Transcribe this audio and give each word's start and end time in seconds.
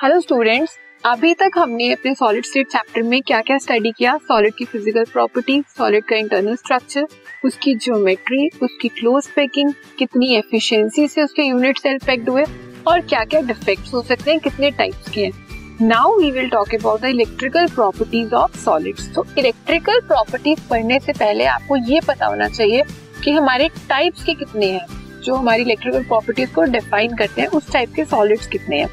Hello 0.00 0.20
students 0.20 0.76
अभी 1.04 1.32
तक 1.34 1.56
हमने 1.56 1.90
अपने 1.92 2.12
सॉलिड 2.14 2.44
स्टेट 2.44 2.66
चैप्टर 2.66 3.02
में 3.02 3.20
क्या 3.22 3.40
क्या 3.40 3.56
स्टडी 3.58 3.90
किया? 3.92 4.16
सॉलिड 4.18 4.54
की 4.54 4.64
फ़िज़िकल 4.64 5.04
प्रॉपर्टी 5.04 5.60
सॉलिड 5.78 6.04
का 6.04 6.16
इंटरनल 6.16 6.54
स्ट्रक्चर 6.56 7.06
उसकी 7.44 7.74
ज्योमेट्री 7.76 8.48
उसकी 8.62 8.88
क्लोज 8.90 9.26
पैकिंग 9.34 9.72
कितनी 9.98 10.32
एफिशिएंसी 10.36 11.06
से 11.08 11.22
उसके 11.22 11.42
यूनिट 11.42 11.78
सेल 11.78 11.98
पैक्ड 12.06 12.28
हुए 12.28 12.44
और 12.86 13.00
क्या 13.00 13.24
क्या 13.24 13.40
डिफेक्ट्स 13.42 13.92
हो 13.94 14.02
सकते 14.02 14.30
हैं, 14.30 14.40
कितने 14.40 14.70
टाइप्स 14.70 15.10
के 15.10 15.24
हैं। 15.24 15.86
Now 15.88 16.16
we 16.20 16.30
will 16.30 16.48
talk 16.50 16.74
about 16.74 17.00
the 17.00 17.04
electrical 17.06 17.68
properties 17.74 18.34
of 18.34 18.56
solids 18.58 19.12
तो 19.14 19.26
इलेक्ट्रिकल 19.38 20.00
प्रॉपर्टीज़ 20.08 20.66
पढ़ने 20.70 21.00
से 21.00 21.12
पहले 21.12 21.44
आपको 21.48 21.76
ये 21.90 22.00
पता 22.08 22.26
होना 22.26 22.48
चाहिए 22.48 22.82
कि 23.24 23.30
हमारे 23.32 23.68
टाइप्स 23.88 24.24
के 24.24 24.34
कितने 24.34 24.70
हैं, 24.70 24.86
जो 25.20 25.34
हमारी 25.34 25.62
इलेक्ट्रिकल 25.62 26.04
प्रॉपर्टीज़ 26.04 26.54
को 26.54 26.64
डिफाइन 26.72 27.16
करते 27.16 27.40
हैं, 27.40 27.48
उस 27.50 27.72
टाइप 27.72 27.94
के 27.96 28.04
सॉलिड्स 28.06 28.46
कितने 28.48 28.80
हैं। 28.80 28.90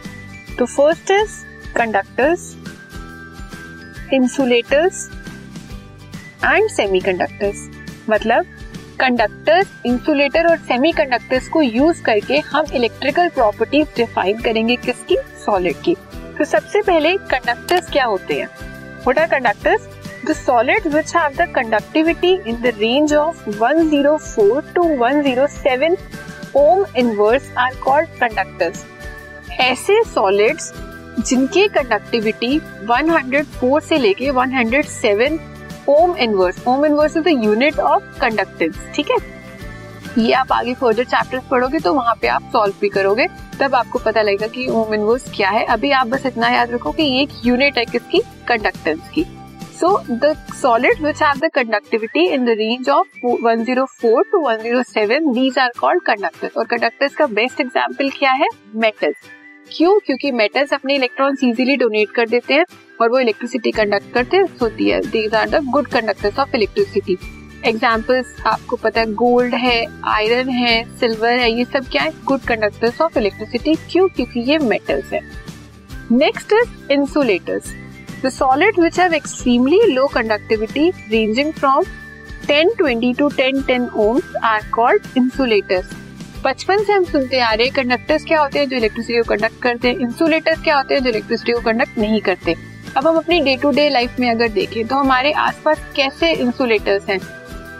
तो 0.59 0.65
first 0.65 1.11
is 1.11 1.31
conductors 1.73 2.53
insulators 4.13 5.09
and 6.45 6.69
semiconductors 6.69 7.67
मतलब 8.09 8.45
कंडक्टर्स 8.99 9.67
इंसुलेटर 9.85 10.47
और 10.47 10.57
सेमीकंडक्टर्स 10.57 11.47
को 11.47 11.61
यूज़ 11.61 12.01
करके 12.03 12.37
हम 12.37 12.65
इलेक्ट्रिकल 12.73 13.29
प्रॉपर्टीज़ 13.29 13.87
डिफाइन 13.97 14.41
करेंगे 14.41 14.75
किसकी? 14.75 15.17
सॉलिड 15.45 15.81
की। 15.85 15.95
तो 16.37 16.45
सबसे 16.45 16.81
पहले 16.81 17.13
कंडक्टर्स 17.31 17.89
क्या 17.91 18.05
होते 18.05 18.33
हैं? 18.33 18.47
What 18.97 19.19
are 19.19 19.27
conductors 19.27 19.87
the 20.25 20.33
solid 20.35 20.87
which 20.87 21.15
have 21.15 21.35
the 21.35 21.47
conductivity 21.55 22.33
in 22.47 22.61
the 22.61 22.73
range 22.79 23.13
of 23.13 23.49
104 23.49 24.73
to 24.75 24.83
107 24.97 25.97
ohm 26.55 26.85
inverse 26.97 27.51
are 27.57 27.75
called 27.75 28.19
conductors 28.19 28.85
ऐसे 29.59 30.01
सॉलिड्स 30.05 30.71
जिनकी 31.19 31.67
कंडक्टिविटी 31.67 32.59
104 32.59 33.79
से 33.81 33.97
लेके 33.97 34.29
107 34.31 35.39
ohm 35.89 36.15
inverse 36.17 36.67
ohm 36.67 36.85
inverse 36.85 37.17
is 37.17 37.23
the 37.23 37.43
unit 37.43 37.79
of 37.79 38.03
conductance 38.19 38.75
ठीक 38.95 39.11
है? 39.11 39.17
ये 40.17 40.31
आप 40.33 40.51
आगे 40.51 40.73
फर्दर 40.73 41.03
चैप्टर्स 41.03 41.43
पढ़ोगे 41.49 41.79
तो 41.79 41.93
वहाँ 41.93 42.15
पे 42.21 42.27
आप 42.27 42.49
सॉल्व 42.53 42.73
भी 42.81 42.89
करोगे, 42.89 43.27
तब 43.59 43.75
आपको 43.75 43.99
पता 43.99 44.21
लगेगा 44.21 44.47
कि 44.47 44.67
ओम 44.69 44.93
इनवर्स 44.93 45.31
क्या 45.35 45.49
है। 45.49 45.63
अभी 45.65 45.91
आप 45.91 46.07
बस 46.07 46.25
इतना 46.25 46.49
याद 46.49 46.71
रखो 46.71 46.91
कि 46.91 47.03
ये 47.03 47.21
एक 47.21 47.29
यूनिट 47.45 47.77
है 47.77 47.85
किसकी? 47.85 48.21
कंडक्टेंस 48.47 49.09
की। 49.13 49.23
So 49.79 49.97
the 50.11 50.35
solid 50.61 51.01
which 51.03 51.21
have 51.23 51.39
the 51.39 51.49
conductivity 51.55 52.25
in 52.27 52.45
the 52.45 52.55
range 52.59 52.89
of 52.89 53.25
104 53.25 54.23
to 54.31 54.41
107 54.43 55.33
these 55.33 55.59
are 55.59 55.71
called 55.79 56.03
conductors 56.05 56.57
और 56.57 56.65
कंडक्टर्स 56.65 57.15
का 57.15 57.27
बेस्ट 57.33 57.61
एग्जांपल 57.61 58.09
क्या 58.17 58.31
है? 58.33 58.47
मेटल्स 58.75 59.15
क्यों? 59.71 59.99
क्योंकि 59.99 60.31
मेटल्स 60.31 60.73
अपने 60.73 60.95
इलेक्ट्रॉन्स 60.95 61.43
इजीली 61.43 61.75
डोनेट 61.77 62.11
कर 62.11 62.29
देते 62.29 62.53
हैं 62.53 62.65
और 63.01 63.09
वो 63.09 63.19
इलेक्ट्रिसिटी 63.19 63.71
कंडक्ट 63.71 64.13
करते 64.13 64.37
होती 64.61 64.89
है। 64.89 64.99
These 65.01 65.33
are 65.35 65.49
the 65.49 65.63
good 65.65 65.87
conductors 65.87 66.39
of 66.39 66.55
electricity 66.55 67.17
examples 67.65 68.35
आपको 68.45 68.75
पता 68.75 69.01
है 69.01 69.13
गोल्ड 69.13 69.55
है 69.55 69.85
आयरन 70.05 70.49
है 70.49 70.83
सिल्वर 70.99 71.37
है, 71.39 71.51
ये 71.51 71.65
सब 71.65 71.89
क्या 71.91 72.03
है? 72.03 72.11
गुड 72.25 72.41
कंडक्टर्स 72.41 73.01
ऑफ़ 73.01 73.17
इलेक्ट्रिसिटी 73.19 73.75
क्यों? 73.91 74.07
क्योंकि 74.07 74.39
ये 74.51 74.57
मेटल्स 74.57 75.13
है। 75.13 75.21
Next 76.11 76.53
is 76.53 76.91
insulators 76.91 77.73
the 78.23 78.29
solid 78.29 78.79
which 78.79 78.99
have 78.99 79.13
extremely 79.13 79.81
low 79.93 80.07
conductivity 80.07 80.89
ranging 80.89 81.53
from 81.53 81.83
1020 82.45 83.17
to 83.17 83.29
1010 83.29 83.89
ohms 83.99 84.35
are 84.43 84.69
called 84.73 85.07
insulators 85.17 85.89
बचपन 86.47 86.83
से 86.83 86.93
हम 86.93 87.03
सुनते 87.03 87.39
आ 87.39 87.53
रहे 87.53 87.65
हैं 87.65 87.73
कंडक्टर्स 87.75 88.25
क्या 88.25 88.39
होते 88.41 88.59
हैं 88.59 88.67
जो 88.69 88.75
इलेक्ट्रिसिटी 88.75 89.19
को 89.19 89.23
कंडक्ट 89.23 89.61
करते 89.61 89.87
हैं? 89.87 89.95
इंसुलेटर्स 89.95 90.61
क्या 90.61 90.75
होते 90.75 90.93
हैं 90.93 91.01
जो 91.03 91.09
इलेक्ट्रिसिटी 91.09 91.51
को 91.51 91.61
कंडक्ट 91.61 91.97
नहीं 91.97 92.21
करते? 92.21 92.55
अब 92.97 93.07
हम 93.07 93.17
अपनी 93.17 93.39
डे 93.39 93.55
टू 93.55 93.71
डे 93.71 93.89
लाइफ 93.89 94.19
में 94.19 94.29
अगर 94.31 94.47
देखें 94.47 94.87
तो 94.87 94.95
हमारे 94.95 95.31
आसपास 95.31 95.81
कैसे 95.95 96.31
इंसुलेटर्स 96.31 97.09
हैं? 97.09 97.19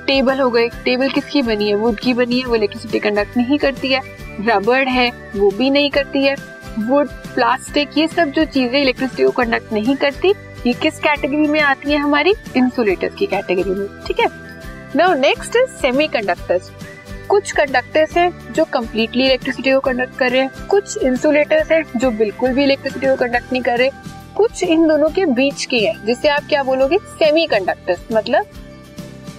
टेबल 0.07 0.39
हो 0.39 0.49
गए 0.49 0.67
टेबल 0.67 1.09
किसकी 1.09 1.41
बनी 1.41 1.69
है? 1.69 1.75
वुड 1.75 1.99
की 1.99 2.13
बनी 2.13 2.39
है, 2.39 2.45
वो 2.45 2.55
इलेक्ट्रिसिटी 2.55 2.99
कंडक्ट 2.99 3.37
नहीं 3.37 3.57
करती 3.57 3.91
है। 3.91 4.01
रबड़ 4.49 4.87
है, 4.87 5.11
वो 5.35 5.51
भी 5.51 5.69
नहीं 5.69 5.91
करती 5.91 6.23
है। 6.23 6.35
वुड 6.79 7.07
प्लास्टिक 7.07 7.97
ये 7.97 8.07
सब 8.07 8.31
जो 8.31 8.45
चीज़ें 8.45 8.81
इलेक्ट्रिसिटी 8.81 9.23
को 9.23 9.31
कंडक्ट 9.31 9.73
नहीं 9.73 9.95
करती, 9.95 10.33
ये 10.67 10.73
किस 10.73 10.99
कैटेगरी 10.99 11.47
में 11.47 11.59
आती 11.59 11.91
है 11.91 11.97
हमारी? 11.97 12.33
इंसुलेटर्स 12.57 13.15
की 13.15 13.25
कैटेगरी 13.25 13.69
में, 13.69 13.87
ठीक 14.07 14.19
है? 14.19 14.27
Now 14.95 15.13
next 15.13 15.55
is 15.55 15.69
semi 15.81 16.07
conductors 16.07 16.71
कुछ 17.29 17.51
कंडक्टर्स 17.51 18.15
हैं 18.17 18.53
जो 18.53 18.63
कम्प्लीटली 18.65 19.23
इलेक्ट्रिसिटी 19.25 19.71
को 19.71 19.79
कंडक्ट 19.79 20.17
कर 20.17 20.31
रहे 20.31 20.41
हैं, 20.41 20.67
कुछ 20.69 20.97
इंसुलेटर्स 20.97 21.71
हैं 21.71 21.83
जो 21.95 22.11
बिल्कुल 22.11 22.53
भी 22.53 22.63
इलेक्ट्रिसिटी 22.63 23.07
को 23.07 23.15
कंडक्ट 23.15 23.51
नहीं 23.51 23.61
कर 23.61 23.77
रहे, 23.77 23.89
कुछ 24.35 24.63
इन 24.63 24.87
दोनों 24.87 25.09
के 25.09 25.25
बीच 25.25 25.65
के 25.65 25.77
हैं 25.77 26.05
जिसे 26.05 26.27
आप 26.27 26.47
क्या 26.49 26.63
बोलोगे? 26.63 26.97
सेमी 26.97 27.47
मतलब 28.13 28.45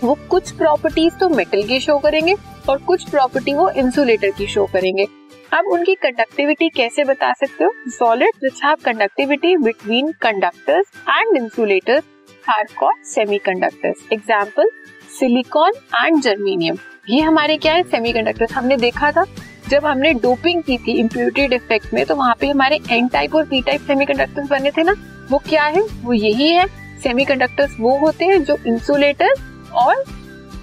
वो 0.03 0.17
कुछ 0.31 0.51
प्रॉपर्टीज़ 0.51 1.15
तो 1.15 1.29
मेटल 1.29 1.63
की 1.63 1.79
शो 1.81 1.99
करेंगे 1.99 2.35
और 2.69 2.79
कुछ 2.79 3.09
प्रॉपर्टी 3.11 3.55
वो 3.55 3.69
इंसुलेटर 3.71 4.31
की 4.31 4.47
शो 4.47 4.67
करेंगे। 4.73 5.07
अब 5.53 5.67
उनकी 5.73 5.95
कंडक्टिविटी 5.95 6.69
कैसे 6.69 7.05
बता 7.05 7.33
सकते 7.33 7.65
हो? 7.65 7.73
Solid 7.91 8.45
which 8.45 8.61
have 8.65 8.77
conductivity 8.85 9.57
between 9.57 10.13
conductors 10.23 10.93
and 11.09 11.37
insulators 11.37 12.05
are 12.49 12.67
called 12.79 13.05
semiconductors 13.07 14.13
example 14.13 14.71
silicon 15.19 15.73
and 15.97 16.21
germanium 16.23 16.77
ये 17.09 17.21
हमारे 17.21 17.57
क्या 17.57 17.73
है 17.73 17.83
सेमीकंडक्टर्स 17.83 18.53
हमने 18.53 18.77
देखा 18.77 19.11
था, 19.13 19.25
जब 19.69 19.85
हमने 19.87 20.13
डोपिंग 20.15 20.63
की 20.63 20.77
थी 20.79 20.93
इम्प्योरिटी 21.01 21.47
डिफेक्ट 21.49 21.93
में 21.95 22.05
तो 22.07 22.15
वहाँ 22.17 22.35
पे 22.41 22.49
हमारे 22.49 22.79
एन 22.93 23.07
टाइप 23.09 23.35
और 23.35 23.45
पी 23.45 23.61
टाइप 23.63 23.87
सेमीकंडक्टर्स 23.87 24.49
बने 24.49 24.71
थे 24.71 24.83
ना। 24.83 24.95
वो 25.31 25.39
क्या 25.49 25.65
है? 25.65 25.81
वो 25.81 26.13
यही 26.13 26.49
है 26.49 26.67
सेमीकंडक्टर्स 27.03 27.77
वो 27.81 27.97
होते 27.99 28.25
हैं 28.25 28.43
जो 28.45 28.57
इंसुलेटर 28.67 29.33
और 29.75 30.05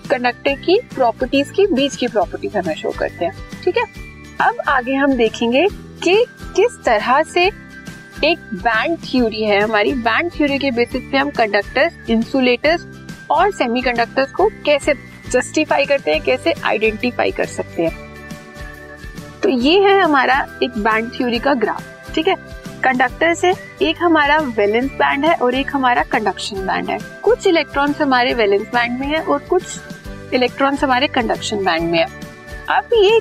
कंडक्टर 0.10 0.56
की 0.56 0.80
प्रॉपर्टीज़ 0.96 1.52
की 1.54 1.66
बीच 1.68 1.96
की 1.96 2.08
प्रॉपर्टीज़ 2.08 2.58
हमें 2.58 2.76
शो 2.76 2.92
करते 3.00 3.26
हैं। 3.26 3.34
ठीक 3.64 3.78
है? 3.78 3.84
अब 4.42 4.62
आगे 4.68 4.94
हम 4.94 5.14
देखेंगे 5.14 5.68
कि 6.04 6.24
किस 6.56 6.78
तरह 6.86 7.22
से 7.24 7.46
एक 8.24 8.40
बैंड 8.56 8.98
थ्योरी 9.02 9.44
है। 9.44 9.60
हमारी 9.62 9.94
बैंड 10.04 10.32
थ्योरी 10.32 10.60
के 10.60 10.72
बेसिस 10.72 11.12
पे 11.12 11.18
हम 11.18 11.30
कंडक्टर्स 11.32 12.10
इंसुलेटर्स 12.10 12.86
और 13.32 13.52
सेमीकंडक्टर्स 13.54 14.32
को 14.32 14.50
कैसे 14.66 14.94
जस्टिफाई 15.32 15.86
करते 15.86 16.12
हैं, 16.12 16.22
कैसे 16.22 16.54
आइडेंटिफाई 16.64 17.32
कर 17.32 17.46
सकते 17.46 17.84
हैं। 17.84 18.04
तो 19.44 19.50
ये 19.50 19.80
है 19.80 20.00
हमारा 20.02 20.46
एक 20.64 20.78
बैंड 20.78 21.12
थ्योरी 21.14 21.40
का 21.40 21.54
ग्राफ 21.54 22.14
ठीक 22.16 22.28
है? 22.28 22.36
कंडक्टर 22.84 23.34
से 23.34 23.54
एक 23.82 23.98
हमारा 24.02 24.38
वैलेंस 24.58 24.92
बैंड 24.92 25.26
है 25.26 25.34
और 25.36 25.56
एक 25.56 25.70
हमारा 25.74 26.04
कंडक्शन 26.04 26.66
बैंड 26.68 26.90
है। 26.90 26.98
कुछ 27.24 27.48
इलेक्ट्रॉन्स 27.48 28.02
हमारे 28.02 28.34
वैलेंस 28.34 28.68
बैंड 28.74 29.00
में 29.00 29.08
है 29.08 29.22
और 29.22 29.40
कुछ 29.40 30.34
इलेक्ट्रॉन्स 30.34 30.84
हमारे 30.84 31.08
कंडक्शन 31.08 31.64
बैंड 31.66 31.90
में 31.92 31.98
है। 32.00 32.06
अब 32.70 32.90
ये, 32.94 33.20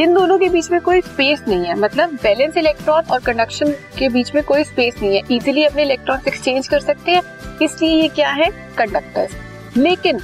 इन 0.00 0.14
दोनों 0.14 0.38
के 0.38 0.48
बीच 0.48 0.70
में 0.70 0.80
कोई 0.80 1.00
स्पेस 1.00 1.42
नहीं 1.48 1.64
है। 1.64 1.74
मतलब 1.74 2.12
बैलेंस 2.22 2.56
इलेक्ट्रॉन 2.56 3.10
और 3.10 3.20
कंडक्शन 3.20 3.70
के 3.98 4.08
बीच 4.08 4.34
में 4.34 4.42
कोई 4.44 4.64
स्पेस 4.64 5.02
नहीं 5.02 5.16
है। 5.16 5.22
इजीली 5.30 5.64
अपने 5.64 5.82
इलेक्ट्रॉन 5.82 6.20
एक्सचेंज 6.28 6.68
कर 6.68 6.80
सकते 6.80 7.12
हैं। 7.12 7.22
इसलिए 7.62 8.00
ये 8.02 8.08
क्या 8.08 8.30
है? 8.30 8.50
कंडक्टर्स 8.78 9.76
लेकिन 9.76 10.20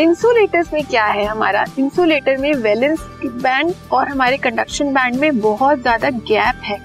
इंसुलेटर्स 0.00 0.72
में 0.72 0.84
क्या 0.84 1.04
है 1.04 1.24
हमारा? 1.24 1.64
इंसुलेटर 1.78 2.36
में 2.36 2.52
वैलेंस 2.54 3.00
बैंड 3.24 3.72
और 3.92 4.08
हमारे 4.08 4.36
कंडक्शन 4.36 4.92
बैंड 4.94 5.16
में 5.16 5.40
बहुत 5.40 5.80
ज़्यादा 5.80 6.10
गैप 6.10 6.60
है। 6.64 6.76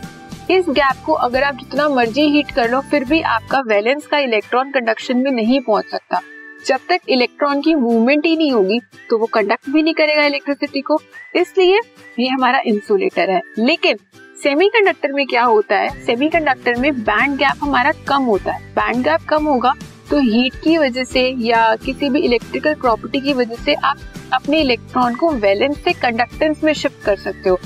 इस 0.52 0.66
गैप 0.70 1.04
को 1.06 1.14
अगर 1.14 1.44
आप 1.44 1.56
जितना 1.56 1.88
मर्ज़ी 1.90 2.28
हीट 2.30 2.52
कर 2.52 2.70
लो, 2.70 2.80
फिर 2.82 3.04
भी 3.06 3.22
आपका 3.22 3.60
वैलेंस 3.68 4.08
का 4.08 4.18
इलेक्ट्रॉन 4.20 4.72
कंडक्शन 4.72 5.18
में 5.18 5.32
नहीं 5.32 5.60
पहुँच 5.62 5.86
सकता। 5.86 6.22
जब 6.66 6.80
तक 6.90 7.10
इलेक्ट्रॉन 7.10 7.62
की 7.62 7.76
मूवमेंट 7.76 8.26
ही 8.26 8.36
नहीं 8.38 8.52
होगी 8.52 8.80
तो 9.10 9.18
वो 9.18 9.26
कंडक्ट 9.34 9.70
भी 9.70 9.84
नहीं 9.84 9.94
करेगा 9.94 10.26
इलेक्ट्रिसिटी 10.26 10.82
को। 10.82 11.00
इसलिए 11.36 11.80
ये 12.20 12.28
हमारा 12.28 12.62
इंसुलेटर 12.66 13.30
है। 13.30 13.42
लेकिन 13.60 13.98
सेमीकंडक्टर 14.44 15.12
में 15.14 15.26
क्या 15.28 15.44
होता 15.44 15.76
है? 15.76 15.90
सेमीकंडक्टर 16.06 16.80
में 16.80 16.94
बैंड 16.96 17.38
गैप 17.38 17.64
हमारा 17.64 17.92
कम 18.08 18.24
होता 18.24 18.52
है। 18.52 18.74
बैंड 18.76 19.04
गैप 19.04 19.28
कम 19.30 19.46
होगा 19.46 19.74
तो 20.10 20.20
हीट 20.22 20.56
की 20.56 20.78
वजह 20.78 21.04
से 21.04 21.22
या 21.40 21.76
किसी 21.76 22.10
भी 22.10 22.20
इलेक्ट्रिकल 22.20 22.74
प्रॉपर्टी 22.74 23.20
की 23.22 23.34
वजह 23.34 23.64
से 23.66 23.74
आप 23.74 24.00
अपने 24.34 24.60
इलेक्ट्रॉन 24.62 25.16
को 25.16 25.32
वैलेंस 25.32 25.78
से 25.84 25.94
कंडक्टेंस 25.94 26.64
में 26.64 26.74
शिफ्ट 26.74 27.04
कर 27.06 27.16
सकते 27.16 27.50
हो। 27.50 27.60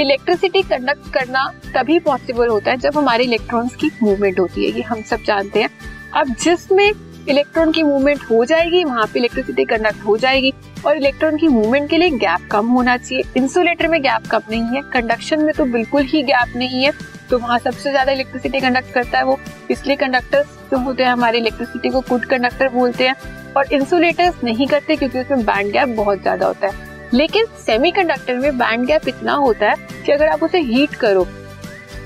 इलेक्ट्रिसिटी 0.00 0.62
कंडक्ट 0.62 1.12
करना 1.12 1.46
तभी 1.74 1.98
पॉसिबल 1.98 2.48
होता 2.48 2.70
है 2.70 2.76
जब 2.76 2.96
हमारे 2.96 3.24
इलेक्ट्रॉन्स 3.24 3.74
की 3.74 3.90
मूवमेंट 4.02 4.40
होती 4.40 4.64
है, 4.64 4.76
ये 4.76 4.82
हम 4.82 5.02
सब 5.02 5.22
जानते 5.22 5.62
हैं। 5.62 5.68
अब 6.14 6.34
जिसमें 6.34 6.90
इलेक्ट्रॉन 7.28 7.72
की 7.72 7.82
मूवमेंट 7.82 8.22
हो 8.22 8.44
जाएगी, 8.44 8.82
वहाँ 8.84 9.06
पे 9.06 9.18
इलेक्ट्रिसिटी 9.18 9.64
कंडक्ट 9.64 10.04
हो 10.06 10.16
जाएगी 10.16 10.52
और 10.86 10.96
इलेक्ट्रॉन 10.96 11.36
की 11.36 11.48
मूवमेंट 11.48 11.88
के 11.90 11.98
लिए 11.98 12.10
गैप 12.10 12.48
कम 12.50 12.66
होना 12.66 12.96
चाहिए। 12.96 13.24
इंसुलेटर 13.36 13.88
में 13.88 14.00
गैप 14.02 14.26
कम 14.30 14.42
नहीं 14.50 14.62
है 14.74 14.82
कंडक्शन 14.92 15.40
में 15.40 15.52
तो 15.54 15.64
बिल्कुल 15.66 16.02
ही 16.04 16.22
गैप 16.22 16.56
नहीं 16.56 16.84
है। 16.84 16.92
तो 17.30 17.38
वहाँ 17.38 17.58
सबसे 17.58 17.90
ज़्यादा 17.90 18.12
इलेक्ट्रिसिटी 18.12 18.60
कंडक्ट 18.60 18.92
करता 18.94 19.18
है 19.18 19.24
वो। 19.24 19.38
इसलिए 19.70 19.96
कंडक्टर 19.96 20.42
जो 20.70 20.78
होते 20.78 21.02
हैं, 21.02 21.10
हमारे 21.10 21.38
इलेक्ट्रिसिटी 21.38 21.88
को 21.88 22.00
गुड 22.00 22.24
कंडक्टर 22.26 22.68
बोलते 22.70 23.08
हैं। 23.08 23.14
और 23.56 23.72
इंसुलेटर्स 23.72 24.42
नहीं 24.44 24.66
करते 24.66 24.96
क्योंकि 24.96 25.18
उसमें 25.18 25.44
बैंड 25.44 25.72
गैप 25.72 25.88
बहुत 25.96 26.22
ज़्यादा 26.22 26.46
होता 26.46 26.66
है। 26.66 26.84
लेकिन 27.14 27.46
सेमीकंडक्टर 27.58 28.38
में 28.38 28.58
बैंड 28.58 28.86
गैप 28.86 29.08
इतना 29.08 29.34
होता 29.36 29.70
है 29.70 29.76
कि 30.04 30.12
अगर 30.12 30.28
आप 30.28 30.42
उसे 30.42 30.60
हीट 30.62 30.94
करो 30.96 31.26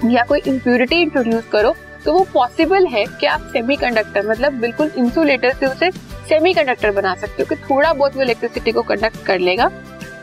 या 0.05 0.25
कोई 0.25 0.41
इम्प्योरिटी 0.47 1.01
इंट्रोड्यूस 1.03 1.49
करो 1.53 1.75
तो 2.05 2.13
वो 2.13 2.27
पॉसिबल 2.33 2.87
है 2.87 3.05
कि 3.21 3.27
आप 3.27 3.49
सेमीकंडक्टर 3.53 4.29
मतलब 4.29 4.53
बिल्कुल 4.61 4.91
इंसुलेटर 4.99 5.53
से 5.55 5.67
उसे 5.67 5.91
सेमीकंडक्टर 6.29 6.91
बना 6.91 7.15
सकते 7.15 7.43
हो 7.43 7.49
कि 7.49 7.57
थोड़ा 7.65 7.93
बहुत 7.93 8.17
वो 8.17 8.23
इलेक्ट्रिसिटी 8.23 8.73
को 8.73 8.83
कंडक्ट 8.83 9.25
कर 9.27 9.39
लेगा। 9.39 9.69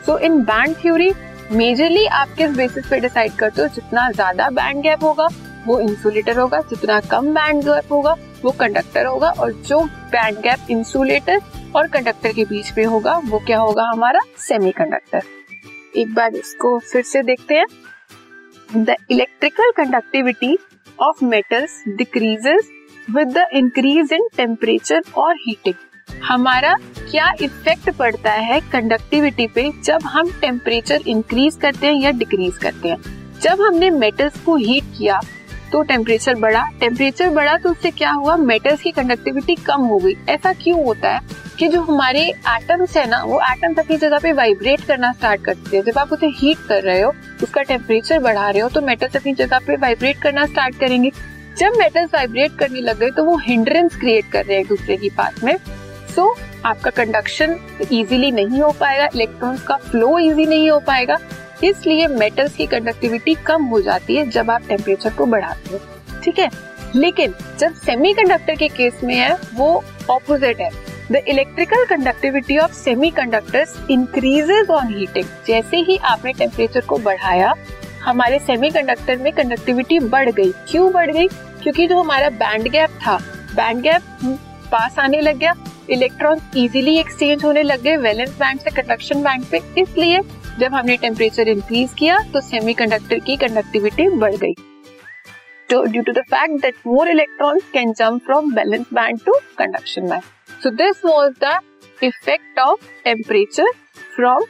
So 0.06 0.16
in 0.18 0.40
band 0.42 0.74
theory 0.76 1.10
majorly 1.52 2.04
आप 2.06 2.28
किस 2.38 2.50
बेसिस 2.50 2.86
पे 2.86 2.98
डिसाइड 3.00 3.32
करते 3.32 3.62
हो? 3.62 3.68
जितना 3.68 4.10
ज़्यादा 4.10 4.48
बैंड 4.50 4.82
गैप 4.82 5.04
होगा, 5.04 5.28
वो 5.66 5.78
इंसुलेटर 5.80 6.38
होगा, 6.38 6.60
जितना 6.60 6.98
कम 7.00 7.32
बैंड 7.34 7.62
गैप 7.64 7.92
होगा, 7.92 8.14
वो 8.44 8.50
कंडक्टर 8.50 9.06
होगा 9.06 9.30
और 9.30 9.52
जो 9.52 9.80
बैंड 10.12 10.38
गैप 10.38 10.70
इंसुलेटर 10.70 11.40
और 11.76 11.88
कंडक्टर 11.88 12.32
के 12.32 12.44
बीच 12.44 12.72
में 12.78 12.84
होगा, 12.84 13.16
वो 13.18 13.38
क्या 13.38 13.58
होगा 13.58 13.88
हमारा? 13.92 14.20
सेमीकंडक्टर 14.38 15.22
एक 15.96 16.14
बार 16.14 16.34
इसको 16.34 16.78
फिर 16.82 17.02
से 17.02 17.22
देखते 17.22 17.54
हैं। 17.54 17.66
The 18.76 18.96
electrical 19.10 19.70
conductivity 19.76 20.56
of 20.98 21.24
metals 21.24 21.82
decreases 21.88 22.70
with 23.08 23.28
the 23.28 23.46
increase 23.54 24.12
in 24.12 24.28
temperature 24.36 25.02
और 25.16 25.36
हीटिंग 25.38 25.74
हमारा 26.24 26.74
क्या 27.00 27.32
इफ़ेक्ट 27.40 27.90
पड़ता 27.90 28.32
है 28.32 28.60
कंडक्टिविटी 28.72 29.46
पे 29.46 29.70
जब 29.84 30.02
हम 30.04 30.30
टेम्परेचर 30.40 31.02
इंक्रीज 31.06 31.56
करते 31.56 31.86
हैं 31.86 31.94
या 31.94 32.10
डिक्रीज 32.12 32.56
करते 32.56 32.88
हैं? 32.88 32.98
जब 33.42 33.60
हमने 33.60 33.90
मेटल्स 33.90 34.40
को 34.40 34.56
हीट 34.56 34.84
किया 34.98 35.20
तो 35.72 35.82
टेम्परेचर 35.82 36.34
बढ़ा। 36.34 36.64
टेम्परेचर 36.80 37.30
बढ़ा 37.30 37.56
तो 37.56 37.70
उससे 37.70 37.90
क्या 37.90 38.10
हुआ? 38.10 38.36
मेटल्स 38.36 38.80
की 38.82 38.90
कंडक्टिविटी 38.90 39.54
कम 39.56 39.80
हो 39.82 39.98
गई। 39.98 40.14
ऐसा 40.28 40.52
क्यों 40.52 40.84
होता 40.84 41.10
है 41.10 41.20
कि 41.58 41.68
जो 41.68 41.80
हमारे 41.82 42.20
एटम्स 42.20 42.96
है 42.96 43.06
ना, 43.08 43.22
वो 43.22 43.40
एटम्स 43.42 43.78
अपनी 43.78 43.96
जगह 43.96 44.18
पे 44.18 44.32
वाइब्रेट 44.32 44.80
करना 44.80 45.12
स्टार्ट 45.12 45.44
करते 45.44 45.76
हैं। 45.76 45.84
जब 45.84 45.98
आप 45.98 46.12
उसे 46.12 46.26
हीट 46.36 46.58
कर 46.68 46.82
रहे 46.82 47.00
हो, 47.00 47.12
उसका 47.42 47.62
टेम्परेचर 47.62 48.18
बढ़ा 48.18 48.48
रहे 48.50 48.62
हो 48.62 48.68
तो 48.68 48.82
मेटल्स 48.82 49.16
अपनी 49.16 49.34
जगह 49.34 49.58
पे 49.58 49.76
वाइब्रेट 49.76 50.22
करना 50.22 50.46
स्टार्ट 50.46 50.78
करेंगे। 50.80 51.10
जब 51.58 51.76
मेटल्स 51.78 52.10
वाइब्रेट 52.14 52.56
करने 52.58 52.80
लग 52.80 52.98
गए 52.98 53.10
तो 53.10 53.24
वो 53.24 53.36
हिंड्रेंस 53.38 53.96
क्रिएट 53.96 54.30
कर 54.32 54.44
रहे 54.44 54.56
हैं 54.56 54.62
एक 54.62 54.68
दूसरे 54.68 54.96
की 54.96 55.10
पास 55.10 55.42
में। 55.44 55.56
सो 56.18 56.34
so, 56.34 56.40
आपका 56.66 56.90
कंडक्शन 56.90 57.56
इजीली 57.92 58.30
नहीं 58.30 58.60
हो 58.60 58.70
पाएगा 58.72 59.08
इलेक्ट्रॉन्स 59.14 59.62
का 59.62 59.76
फ्लो 59.76 60.18
इजी 60.18 60.46
नहीं 60.46 60.70
हो 60.70 60.78
पाएगा 60.78 61.18
इसलिए 61.64 62.06
मेटल्स 62.06 62.54
की 62.54 62.66
कंडक्टिविटी 62.66 63.34
कम 63.34 63.64
हो 63.64 63.80
जाती 63.80 64.16
है 64.16 64.30
जब 64.30 64.50
आप 64.50 64.62
टेम्परेचर 64.68 65.10
को 65.10 65.26
बढ़ाते 65.26 65.74
हो 65.74 65.80
ठीक 66.24 66.38
है? 66.38 66.50
लेकिन 66.96 67.34
जब 67.58 67.74
सेमीकंडक्टर 67.74 68.54
के 68.54 68.68
केस 68.68 69.00
में 69.04 69.14
है 69.14 69.38
वो 69.54 69.84
ऑपोजिट 70.10 70.60
है। 70.60 70.70
The 71.12 71.16
electrical 71.16 71.84
conductivity 71.84 72.58
of 72.58 72.72
semi 72.72 72.94
semiconductors 72.94 73.76
increases 73.90 74.70
on 74.70 74.94
heating 74.94 75.26
जैसे 75.46 75.76
ही 75.76 75.96
आपने 75.96 76.32
टेम्परेचर 76.32 76.80
को 76.80 76.98
बढ़ाया 76.98 77.54
हमारे 78.02 78.38
सेमीकंडक्टर 78.38 79.16
में 79.16 79.32
कंडक्टिविटी 79.32 79.98
बढ़ 80.00 80.30
गई। 80.30 80.52
क्यों 80.52 80.92
बढ़ 80.92 81.10
गई? 81.10 81.28
क्योंकि 81.62 81.86
जो 81.86 82.02
हमारा 82.02 82.30
बैंड 82.30 82.68
गैप 82.68 82.90
था 83.06 83.18
बैंड 83.56 83.82
गैप 83.82 84.02
पास 84.72 84.98
आने 84.98 85.20
लग 85.20 85.36
गया। 85.36 85.54
इलेक्ट्रॉन 85.90 86.40
इजीली 86.56 86.96
एक्सचेंज 86.98 87.44
होने 87.44 87.62
लग 87.62 87.82
गए 87.82 87.96
वैलेंस 87.96 88.38
बैंड 88.38 88.60
से 88.60 88.70
कंडक्शन 88.70 89.22
बैंड 89.22 89.44
पे। 89.50 89.60
इसलिए, 89.78 90.20
जब 90.58 90.74
हमने 90.74 90.96
टेम्परेचर 90.96 91.48
इंक्रीज 91.48 91.94
किया 91.98 92.18
तो 92.32 92.40
सेमीकंडक्टर 92.40 93.18
की 93.20 93.36
कंडक्टिविटी 93.36 94.08
बढ़ 94.18 94.36
गई। 94.36 94.54
तो 95.68 95.82
due 95.84 96.02
to 96.02 96.12
the 96.12 96.22
fact 96.30 96.60
that 96.62 96.74
more 96.86 97.08
electrons 97.08 97.62
can 97.72 97.92
jump 97.92 98.24
from 98.26 98.52
valence 98.54 98.86
band 98.94 99.20
to 99.26 99.32
conduction 99.58 100.08
band 100.08 100.22
so 100.62 100.70
this 100.72 101.04
was 101.04 101.32
the 101.44 101.58
effect 101.98 102.58
of 102.58 102.86
temperature 103.04 103.70
from 104.16 104.44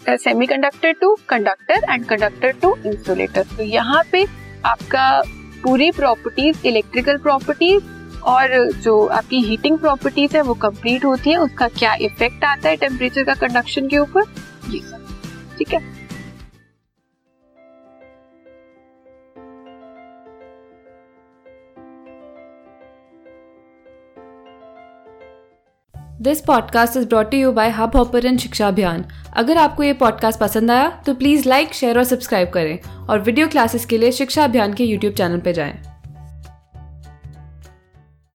semiconductor 0.00 0.92
to 1.00 1.14
conductor 1.28 1.92
and 1.92 2.04
conductor 2.04 2.52
to 2.62 2.74
insulator 2.86 3.42
तो 3.56 3.62
यहाँ 3.62 4.02
पे 4.12 4.24
आपका 4.66 5.22
पूरी 5.62 5.90
properties 5.92 6.66
electrical 6.66 7.16
properties 7.18 7.82
और 8.26 8.72
जो 8.72 9.04
आपकी 9.06 9.40
heating 9.40 9.78
properties 9.78 10.36
है, 10.36 10.42
वो 10.42 10.54
कंप्लीट 10.54 11.04
होती 11.04 11.30
है, 11.30 11.36
उसका 11.36 11.68
क्या 11.68 11.94
इफ़ेक्ट 11.94 12.44
आता 12.44 12.68
है 12.68 12.76
टेम्परेचर 12.76 13.24
का 13.24 13.34
कंडक्शन 13.34 13.88
के 13.88 13.98
ऊपर? 13.98 14.34
ये 14.70 14.80
सब। 14.80 15.06
ठीक 15.58 15.74
है? 15.74 16.00
This 26.20 26.40
podcast 26.40 26.96
is 26.96 27.06
brought 27.08 27.34
you 27.34 27.52
by 27.52 27.70
Hubhopper 27.96 28.36
Shiksha 28.36 28.68
Abhiyan 28.68 29.04
अगर 29.36 29.56
आपको 29.56 29.82
ये 29.82 29.92
पॉडकास्ट 29.92 30.40
पसंद 30.40 30.70
आया 30.70 30.88
तो 31.06 31.14
प्लीज़ 31.14 31.48
लाइक 31.48 31.74
शेयर 31.74 31.98
और 31.98 32.04
सब्सक्राइब 32.04 32.50
करें। 32.50 33.06
और 33.06 33.20
वीडियो 33.20 33.48
क्लासेस 33.48 33.84
के 33.84 33.98
लिए 33.98 34.12
शिक्षा 34.12 34.44
अभियान 34.44 34.74
के 34.74 34.84
यूट्यूब 34.84 35.14
चैनल 35.14 35.40
पर 35.40 35.52
जाएँ। 35.52 35.89